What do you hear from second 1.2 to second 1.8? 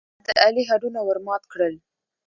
مات کړل.